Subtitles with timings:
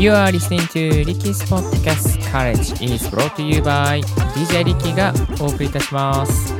[0.00, 4.00] You are listening to Ricky's Podcast College is brought to you by
[4.32, 5.12] DJ Ricky が
[5.42, 6.54] お送りいたします。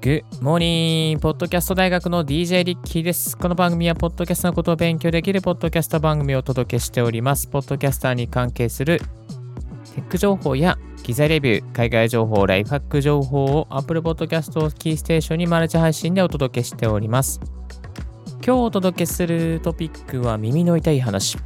[0.00, 1.18] Good morning!
[1.18, 3.36] ポッドキャスト大学の DJ リッキーです。
[3.36, 7.48] この番組は、ポッドキャストのことを勉強できるポッドキャスト番組をお届けしております。
[7.48, 9.00] ポッドキャスターに関係する
[9.94, 17.40] テック情報や機材レビュー、海外情報、ライフハック情報を Apple Podcast をキーステーションにマルチ配信でお届けしております。
[18.44, 21.38] 今日お届けするトピックは耳の痛い話。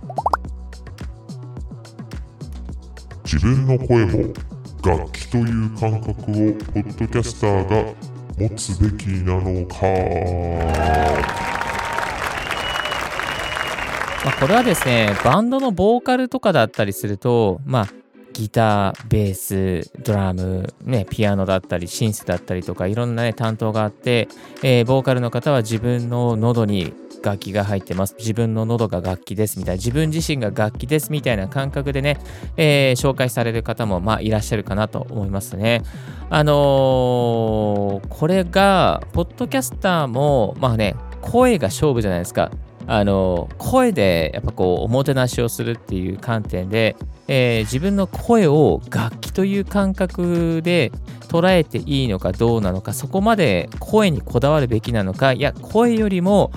[3.24, 4.34] 自分の声も
[4.84, 6.30] 楽器という感覚をポ
[6.80, 7.94] ッドキャスターが
[8.38, 9.76] 持つべきなのか
[14.24, 17.99] まあ、これはですね、バンドのボーカルとかだったりすると、まあ、
[18.40, 24.28] ギター、ベース、ドラム、ね、ピアノだったり、シンセだったりとか、いろんなね、担当があって、
[24.62, 28.16] えーボーカルの方は自分の喉に楽器が入ってます。
[28.18, 32.18] 自分の喉が楽器ですみたいな、自分自身が楽器ですみたいな感覚でね、
[32.56, 35.82] えー紹介される方も、まあ、いらっしゃるかなと思いますね。
[36.30, 42.50] あのーこれが、ポッドキャスターも、まあね、声が勝負じゃないですか。
[42.92, 46.96] あの声でやっぱこうおもてなしをするっていう観点で、
[47.28, 50.90] えー自分の声を楽器という感覚で
[51.28, 56.50] 捉えていいのかどうなのかそこまで声にこだわるべきなのかいや声よりも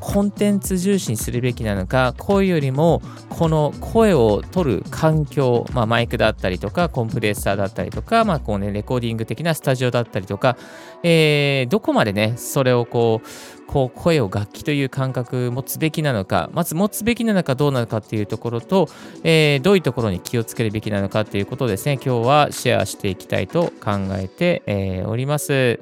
[0.00, 10.56] コンテンツ重視にするべきなのか声よりもこの声を取る環境、まあ、マイクだったりとかコンプレッサーだったりとか、まあこうね、レコーディング的なスタジオだったりとか、
[11.02, 18.88] えーどこまでねそれをこうこう声を楽器という感覚持つべきなのかまず持つべきなのかどうなのかっていうところと、
[19.24, 25.80] えーどういうところに気をつけるべきなのかっていうことをですね今日はシェアしていきたいと考えて、えーおります。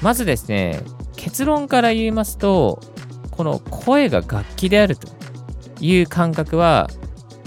[0.00, 0.80] まずですね
[1.16, 2.80] 結論から言いますと
[3.32, 5.08] この声が楽器であると
[5.80, 6.88] いう感覚は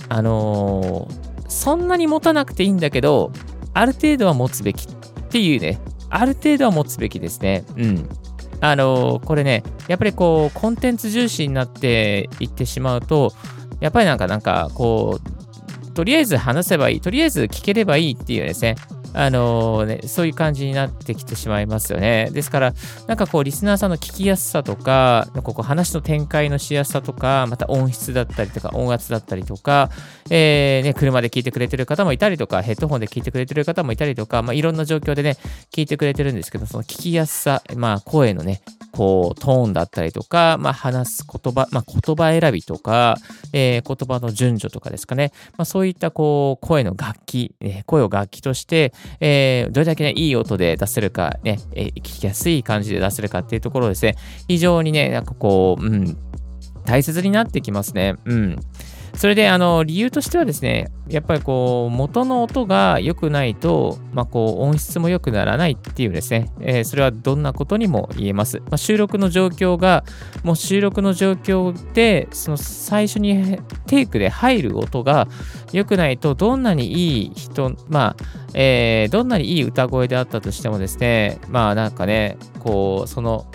[0.09, 3.31] あのーそんなに持たなくていいんだけど
[3.73, 4.93] ある程度は持つべきっ
[5.29, 5.79] ていうね。
[6.09, 7.65] ある程度は持つべきですね。
[7.75, 8.09] うん。
[8.61, 13.33] あのーこれね、やっぱりこう、コンテンツ重視になっていってしまうと、
[13.81, 18.75] やっぱりなんか、なんか、こう、とりあえず話せばいい、とりあえず聞ければいいっていうですね、
[19.17, 22.29] あのね、そういう感じになってきてしまいますよね。
[22.33, 22.73] ですから、
[23.07, 29.89] なんかこう、リスナーさんの聞きやすさとか、ここ話の展開のしやすさとか、また音質だったりとか、音圧だったりとか、
[30.29, 35.37] えーね、車で聞いてくれてる方もいたりとか、ヘッドホンで聞いてくれてる方もいたりとか、まあ、いろんな状況でね、
[35.71, 38.61] 聞いてくれてるんですけど、その聞きやすさ、まあ、声のね、
[38.91, 43.15] こう、トーンだったりとか、まあ、話す言葉、まあ、言葉選びとか、
[43.53, 54.15] えー言葉の順序とかですかね、まあ、そういった、こう、声の楽器、えー声を楽器として、えーどれだけね、いい音で出せるか、ね、えー聞きやすい感じで出せるかっていうところですね、
[54.47, 56.17] 非常にね、なんかこう、うん、
[56.85, 58.15] 大切になってきますね。
[58.25, 58.59] うん。
[59.17, 68.59] それで、あの、理由としてはですね、やっぱりこう、元の音が良くないと、まあ、こう、音質も良くならないっていうですね、えーそれはどんなことにも言えます。
[68.59, 70.03] まあ、収録の状況が、
[70.43, 75.27] もう収録の状況で、その最初にテイクで入る音が
[75.71, 83.45] 良くないと、どんなにいい人、まあ、えーどんなにいい歌声であったとしてもですね、まあなんかね、こう、その、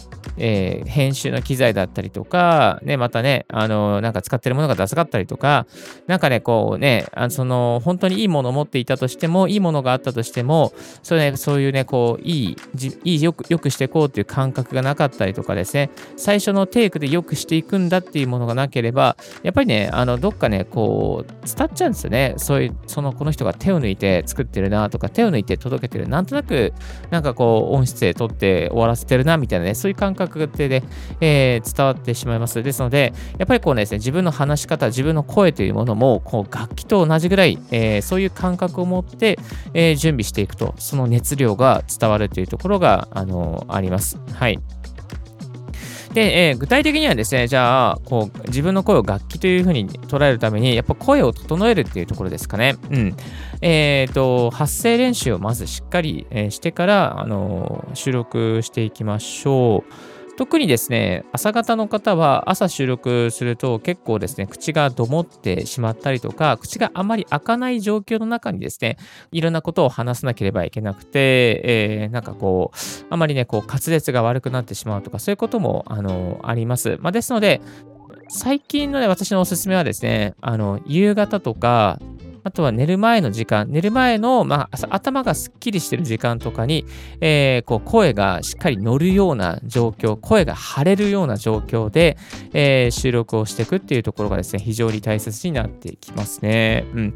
[0.40, 5.66] えー編集の機材だったりとか、ね、またね、あの、なんか使ってるものがダサかったりとか、
[6.06, 22.34] なんかね、こうね、あその、本当にいいものを持っていたとしても、いいものがあったとしても、それね、そういうね、こう、いい、じいいよく、よくしていこうっていう感覚がなかったりとかですね、最初のテイクでよくしていくんだっていうものがなければ、やっぱりね、あの、どっかね、こう、伝っちゃうんですよね。
[22.36, 26.08] そういう、その、この人が手を抜いて作ってるなとか、手を抜いて届けてる。
[26.08, 26.72] なんとなく、
[27.10, 30.82] なんかこう、音質で撮って終わらせてるな、みたいなね、そういう感覚で、
[31.20, 32.62] えー伝わってしまいます。
[32.62, 39.38] ですので、やっぱりこうねですね、自分の話し方、自分の声というものも、こう、楽器と同じぐらい、えーそういう感覚を持って、
[39.74, 44.18] えー準備していくと、その熱量が伝わるというところが、あのあります。
[44.32, 44.58] はい。
[46.14, 52.74] で、えー具体的にはですね、じゃあ、こう、自分の声を楽器というふうに捉えるために、やっぱ声を整えるっていうところですかね。
[52.90, 53.16] うん。
[53.62, 60.19] えっ、と、発声練習をまずしっかり、えーしてから、あの収録していきましょう。
[60.40, 68.96] 特にですね、朝方の方は朝収録すると結構ですね、口がどもってしまったりとか、口があまり開かない状況の中にですね、
[69.32, 76.96] いろんなことを話さなければいけなくて、えーなんかこう、あまりね、こう滑舌が悪くなってしまうとか、そういうことも、あの、あります。
[77.02, 77.60] まあ、ですので、
[78.30, 81.98] 最近のね、私のおすすめはですね、あの、夕方とか、
[82.44, 86.86] あとは寝る前の時間、寝る前の、まあ、頭がすっきりしてる時間とかに、
[87.20, 92.16] えー、こう声がしっかり乗るような状況、声が張れるような状況で、
[92.52, 96.86] えー、収録をしていくっていうところがですね、非常に大切になってきますね。
[96.94, 97.14] うん。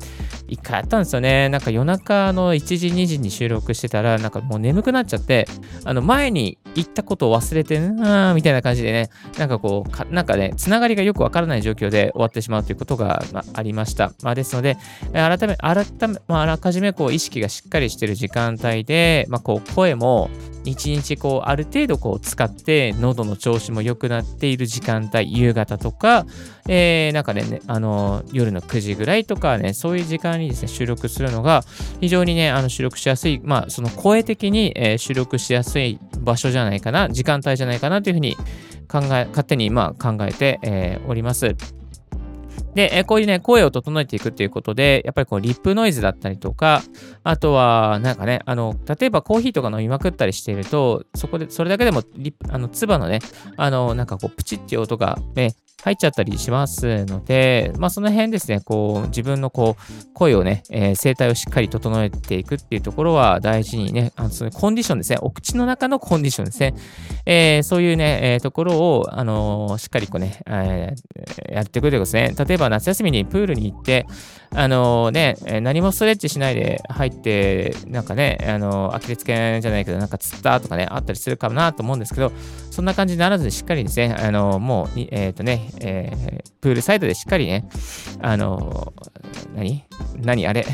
[0.49, 1.49] 一回やったんですよね。
[1.49, 5.47] なんか夜中の1時、2時に収録してたら、なんかもう眠くなっちゃって、
[5.85, 14.13] あの前に言ったことを忘れて、なみたいな感じでね、なんかこう、かなんかね、つながりがよくわからない状況で終わってしまうということが、まあ、ありました。
[14.23, 14.77] まあ、ですので、
[15.15, 20.29] 改め、改め、まあ、あらかじめこう意識がしっかりしている時間帯で、まあ、こう声も
[20.65, 26.27] 一日こうある程度こう使って喉の調子も良くなっている時間帯、夕方とか、
[26.69, 31.63] えー、なんかね、あの夜の9時ぐらいとかね、そういう時間にですね、収録するのが
[32.01, 38.37] 非常にね、あの収録しやすい、まあその声的に、収録しやすい場所じゃないかな、時間帯じゃないかなというふうに
[38.89, 41.55] 考え、勝手にまあ考えて、えー、おります。
[42.75, 46.83] で、えこういうね、声を整えていくっていうことで、やっぱりこう、リップノイズだったりとか、
[47.23, 53.21] あとは、なんかね、あの、例えばコーヒーとか飲みまくったりしていると、そこで、それだけでもリあの、唾のね、
[53.57, 66.75] あの、なんかこう、プチっていう音が、ね、入っちゃったりしますので、まあ、その辺ですね、こう、自分のこう、声をね、えー、声帯をしっかり整えていくっていうところは大事にね、あのそのコンディションですね、お口の中のコンディションですね、
[67.27, 70.95] えー、そういうね、えー、ところを、あのー、しっかりこうね、え
[71.51, 72.35] やっていくということですね。
[72.47, 74.07] 例えば夏休みにプールに行って、
[74.57, 82.33] あのね、何もストレッチしないで入って、なんかね、あのアキレス腱じゃないけど、なんかつったとかね、あったりするかなと思うんですけど、
[82.71, 87.69] そんな感じにならずにしっかりですね、あのもう、えっ、とね、えー、プールサイドでしっかりね、
[88.21, 88.93] あの
[89.57, 89.85] 何？
[90.19, 90.47] 何？
[90.47, 90.65] あれ？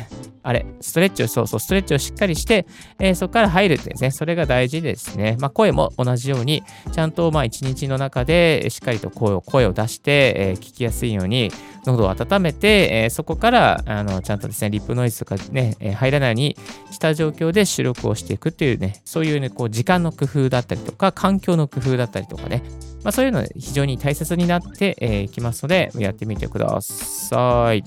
[0.42, 2.66] あれ、ストレッチを、そうそう、ストレッチをしっかりして、
[2.98, 5.36] えー、そこから入るってですね、それが大事ですね。
[5.38, 6.62] まあ、声も同じように、
[6.92, 11.52] ちゃんと、まあ、一日の中で、しっかりと声を、声を出して、えー、聞きやすいように、
[11.84, 16.56] 喉を温めて、えー、そこから、あの、ちゃんとですね、リップノイズとかね、入らないように
[16.90, 22.62] した状況で収録をしていくっていうね、そういうね、こう、時間の工夫だったりとか、環境の工夫だったりとかね、
[23.02, 27.84] まあ、そういうの非常に大切になってい、え、きますので、やってみてください。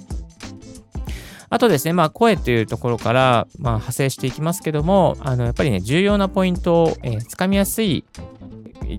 [1.53, 8.05] あとですね、まあ、声というところから、まあ、派生していきますけども、あのやっぱりね、重要なポイントを、えー、つかみやすい、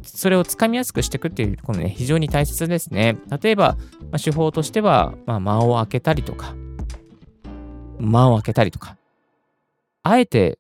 [0.04, 3.16] それをつかみやすくしていくっていうころね、非常に大切ですね。
[3.42, 6.54] 例えば、まあ、手法としては、まあ、間を空けたりとか、
[7.98, 8.96] 間を空けたりとか、
[10.02, 10.58] あえて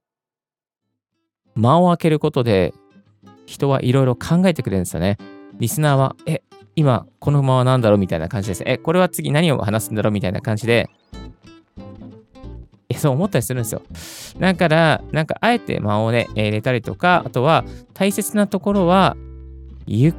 [1.54, 2.74] 間を空けることで、
[3.46, 5.18] 人はいろいろ考えてくれるんですよね。
[5.58, 6.42] リスナーは、え、
[6.76, 7.98] 今、この間は何だろう？
[7.98, 8.64] みたいな感じです。
[8.66, 10.12] え、これは次何を話すんだろう？
[10.12, 10.88] みたいな感じで、
[12.88, 13.82] えそう思ったりするんですよ。
[14.38, 19.16] だから、なんかあえて間をね、入れたりとか、あとは大切なところは、
[19.86, 20.14] ゆっ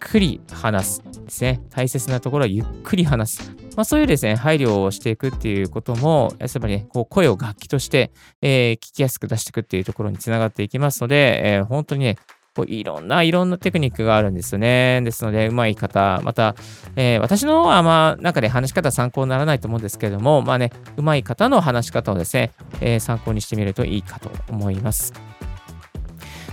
[0.00, 1.60] くり話すですね。
[1.70, 3.65] 大切なところはゆっくり話す。
[3.76, 12.16] まあ、そういうですね、配慮をしていくっていうことも、やっぱりね、こう声を楽器として、えー、聞きやすく出していくっていうところにつながっていきますので、えー、本当にね、
[12.56, 15.02] こういろんな、いろんなテクニックがあるんですよね。
[15.04, 16.56] ですので、うまい方、また、
[16.96, 25.12] えー、私の方はまあ、なんかね、話し方参考にならないと思うんですけれども、まあね、うまい方の話し方をですね、えー、参考にしてみるといいかと思います。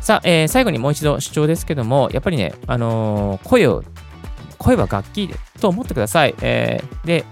[0.02, 3.82] さあ、えー、最後にもう一度主張ですけども、やっぱりね、あのー、声を、
[4.64, 5.30] 声は楽器
[5.60, 6.36] と思ってください。
[6.42, 7.26] えー、で、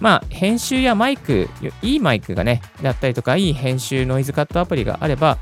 [0.00, 1.48] まあ、編集やマイク、
[1.82, 5.38] いいマイクがね、だったりとか、いい編集ノイズカットアプリがあれば、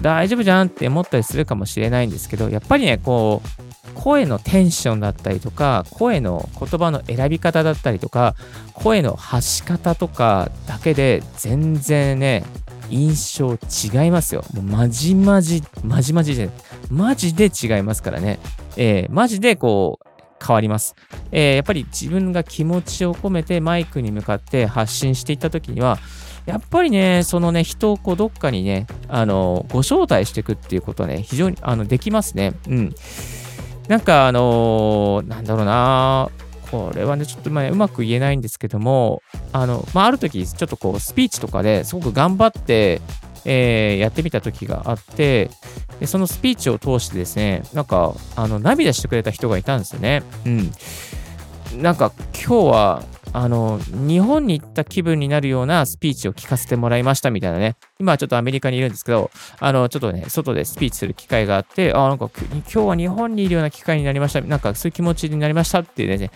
[0.00, 8.34] 大丈夫じゃんって思ったりするかもしれないんですけど、やっぱりね、こう、声のテンションだったりとか、声の言葉の選び方だったりとか、
[8.74, 12.44] 声の発し方とかだけで全然ね、
[12.90, 14.44] 印象違いますよ。
[14.54, 16.48] もうまじまじ、まじまじで、
[16.90, 18.38] マジで違いますからね。
[18.76, 20.07] えー、マジでこう、
[20.44, 20.94] 変わります。
[21.32, 25.98] えー、やっぱり自分が気持ちを込めてマイクに向かって発信していった時には、
[26.46, 32.54] やっぱりね、そのね、人をこうどっかにね、あの、ご招待していくっていうことはね、非常にあのできますね。
[32.68, 32.94] うん。
[33.88, 36.30] なんか、あのー、なんだろうな、
[36.70, 43.00] これはね、ちょっとまあ、うまく言えないんですけども、あの、まあ、ある時、ちょっとこう、スピーチとかですごく頑張って、
[43.44, 45.50] えー、やってみた時があって、
[46.00, 50.22] でそのスピーチを通してですね、なんか、あの、涙してくれた人がいたんですよね。
[50.46, 50.72] うん。
[51.82, 53.02] なんか、今日は、
[53.32, 57.76] あの、日本に行った気分になるようなスピーチを聞かせてもらいましたみたいなね。
[57.98, 59.30] 今はちょっとアメリカにいるんですけど、
[59.60, 64.40] あの、ちょっとね、外でスピーチする機会があって、あ、なんか今日は日本にいるような機会になりました。
[64.40, 66.30] なんかそういう気持ちになりましたっていうね、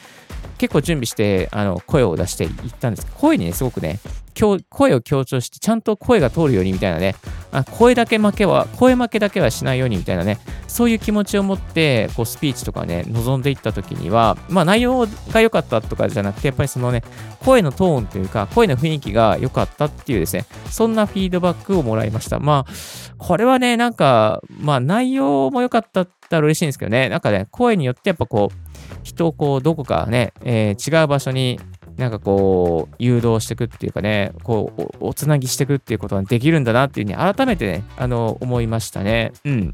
[0.58, 3.98] 結構準備して、あの、声を出して言ったんです、声にね、すごくね、
[4.34, 7.14] 声を強調して、ちゃんと声が通るようにみたいなね、
[7.50, 17.02] あ声だけ負けは、声負けだけはしないようにみたいなね、そういう気持ちを持って、こう、スピーチとかね、臨んでいった時には、まあ、内容が良かったとかじゃなくて、やっぱりそのね、
[17.40, 22.38] 声のトーンというか、声の雰囲気が良かったっていうですね、そんなフィードバックをもらいました。
[22.40, 22.72] まあ、
[23.18, 28.72] これはね、なんか、まあ、内容も良かったったら嬉しいんですけどね、なんかね、声によってやっぱこう、
[29.02, 31.60] 人をこう、どこかね、えー、違う場所に
[31.96, 39.32] なんかこう、誘導していくっていうかね、こうお、おつなぎしていくっていうことができるんだなっていうふうに改めてね、あの、思いましたね。
[39.44, 39.72] うん。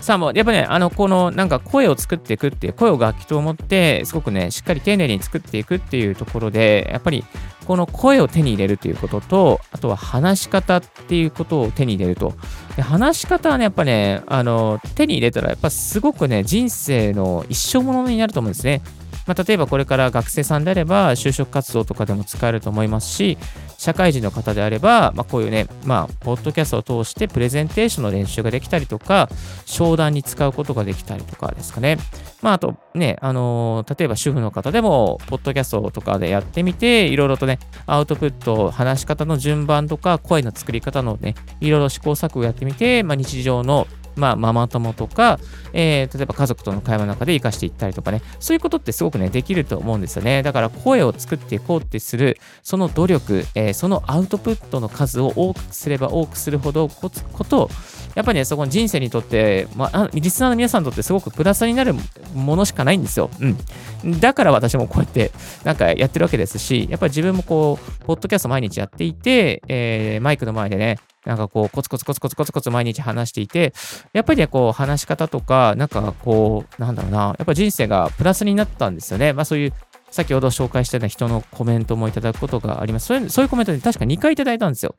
[0.00, 7.24] さあもう、やっぱね、あの、このなんか声を作っていくっていう、声を楽器と思って、すごくね、しっかり丁寧に作っていくっていうところで、やっぱり
[7.64, 12.34] この声を手に入れるということと、あとは話し方っていうことを手に入れると。
[12.76, 18.82] で話し方はね、やっぱね、あの、手に入れたら、やっぱすごくね、人生の一生ものになると思うんですね。
[19.26, 23.38] まあ、例えばこれから学生さんであれば就職活動とかでも使えると思いますし、
[23.78, 29.28] 社会人の方であれば、まあ、こういうね、まあ、ポッドキャストを通してプレゼンテーションの練習ができたりとか、
[29.66, 31.98] 商談に使うことができたりとかですかね。
[32.42, 45.38] まあ、あとね、あのー、例えば主婦の方でも、ポッドキャストとかでやってみて、いろいろとね、アウトプット、話し方の順番とか、声の作り方のね、いろいろ試行錯誤やってみて、まあ、日常のまあ、ママ友とか、
[45.72, 50.42] えー、例えば家族との会話の中で活かしていったりとかね、そういうことってすごくね、できると思うんですよね。
[50.42, 57.70] だから声を作っていこうってする、その努力、えー、そのアウトプットの数を多くすれば多くするほどこつこと
[58.14, 61.94] やっぱりね、そこの人生にとって、まあ、リスナーの皆さんにとってすごくプラスになる
[62.34, 63.28] ものしかないんですよ。
[63.40, 64.20] うん。
[64.20, 65.32] だから私もこうやって
[65.64, 73.72] なんかやってるわけですし、やっぱり自分もこう、ポッドキャスト毎日やっていて、えー、マイクの前でね、なんかこう、コツコツコツコツコツコツ毎日話していて、
[74.12, 79.32] やっぱりね、こう、話し方とか、なんかこう、なんだろうな、やっぱ人生がプラスになったんですよね。
[79.32, 79.72] まあそういう、
[80.10, 83.06] 先ほど紹介したような人のコメントもいただくことがあります。
[83.06, 84.94] そういうそういうコメントで確か2回いただいたんですよ。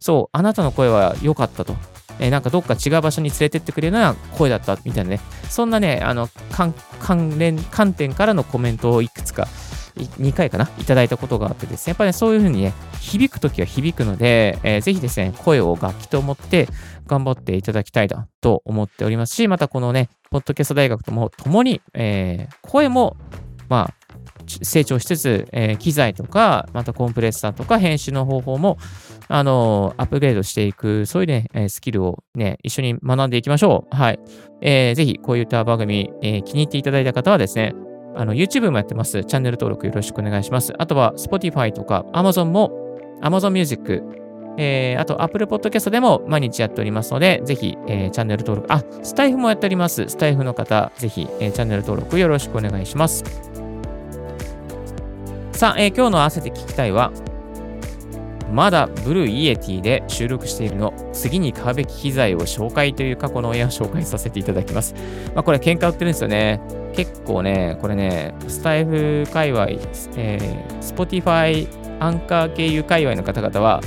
[0.00, 1.76] そう、あなたの声は良かったと。
[2.18, 6.74] えー、なんかどっか違う場所に連れてってくれるような声だったみたいなね、そんなね、あの、関
[7.38, 9.46] 連、観点からのコメントをいくつか
[9.96, 16.68] 2回かな、いただいたことがあってですね、やっぱり、ね、そういうふうにね、響くときは響くので、えー、ぜひですね、声を楽器と思って
[17.06, 23.16] 頑張っていただきたいなと思っておりますし、またこのね、ポッドキャスト大学とも共に、えー、声も、
[23.68, 23.94] まあ、
[24.62, 28.78] 成長しつつ、えー、機材とか、またコンプレッサーとか編集の方法も、
[29.28, 33.96] あのー、アップグレードしていく、そういうね、スキルをね、一緒に学んでいきましょう。
[33.96, 34.20] はい。
[34.60, 37.74] えー、ぜひ、こういった番組、えー、気に入っていただいた方はですね、
[38.16, 39.24] あの、YouTube もやってます。
[39.24, 40.72] チャンネル登録よろしくお願いします。
[40.78, 42.72] あとは、Spotify とか Amazon も、
[43.22, 44.02] Amazon Music、
[44.58, 50.08] えー、あと Apple Podcast でも毎日やっておりますので、ぜひ、えー、チャンネル登録、あ、スタイフもやっております。
[50.08, 53.24] スタイフの方、ぜひ、えー、チャンネル登録よろしくお願いします。
[55.52, 57.12] さあ、えー、今日の合わせて聞きたいは、
[58.56, 64.94] まだ Blue Yeti で収録しているの、次に買うべき機材を紹介という過去の親を紹介させていただきます。
[65.34, 66.62] まあ、これ喧嘩売ってるんですよね。
[66.94, 69.66] 結構ね、これね、スタイフ界隈、
[70.16, 71.68] えー、Spotify
[72.00, 73.82] アンカー経由界隈の方々は、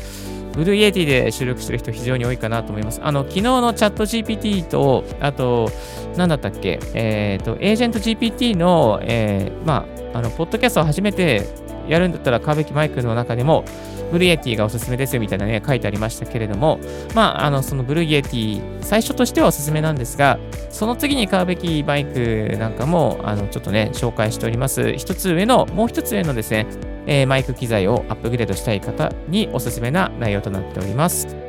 [0.53, 3.01] Blue Yeti で収録してる人非常に多いかなと思います。
[3.03, 5.71] あの、昨日のチャット GPT と、あと、
[6.15, 11.47] 何だったっけ、えっ、ー、と、 AgentGPT の、えー、まあ、あの、ポッドキャストを初めて
[11.89, 13.65] やるんだったら、買うべきマイクの中でも、
[14.11, 16.79] Blue Yeti がおすすめですよみたいなね、書いてありましたけれども、
[17.13, 24.93] まあ、あの、その Blue Yeti、最初としてはおすすめなんですが、その次に買うべきマイクなんかも、あの、ちょっとね、紹介しております。
[24.93, 26.65] 一つ上の、もう一つ上のですね、
[27.05, 31.48] えー、マイク機材をアップグレードしたい方におすすめな内容となっております。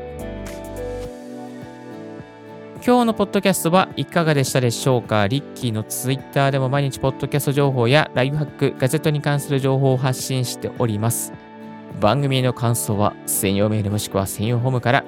[2.83, 5.27] 今日のポッドキャストはいかがでしたでしょうか？
[5.27, 11.35] リッキーのツイッターでも毎日ポッドキャスト情報やライフハック、ガジェットに関する情報を発信しております。
[12.01, 15.05] 番組への感想は専用メールもしくは専用ホームから、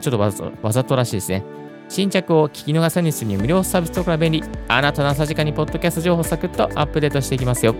[0.00, 1.42] ちょっとわざわざとらしいですね。
[1.88, 4.44] 新着を聞き逃さにするに無料サービスとか便利。
[4.68, 7.74] あなたの朝時間にポッドキャスト情報をサクッとアップデートしていきますよ。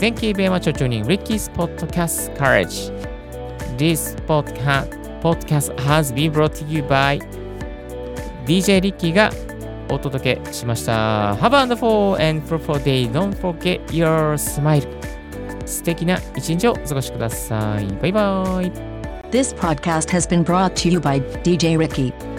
[0.00, 2.90] Thank you very much for tuning Ricky's Podcast Courage.
[3.76, 4.88] This podcast,
[5.26, 7.18] podcast has been brought to you by
[8.46, 9.32] DJ リッキーが
[9.88, 11.34] お届けしました。
[11.34, 13.10] Have a wonderful and fruitful day.
[13.10, 14.86] Don't forget your smile.
[15.66, 17.86] 素敵な一日をお過ごしください。
[18.00, 18.70] バイバイ。
[19.32, 22.35] This podcast has been brought to you by DJ Ricky.